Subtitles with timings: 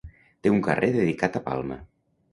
[0.45, 1.79] Té un carrer dedicat a Palma.